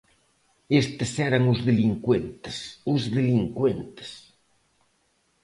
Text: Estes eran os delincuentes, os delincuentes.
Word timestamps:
Estes 0.81 1.11
eran 1.29 1.43
os 1.53 1.59
delincuentes, 1.69 2.57
os 2.93 3.01
delincuentes. 3.17 4.09